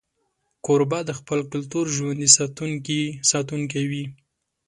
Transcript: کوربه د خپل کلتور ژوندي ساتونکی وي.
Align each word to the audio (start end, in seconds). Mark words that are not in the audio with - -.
کوربه 0.65 0.99
د 1.05 1.11
خپل 1.19 1.39
کلتور 1.51 1.85
ژوندي 1.95 2.29
ساتونکی 3.31 3.83
وي. 3.89 4.05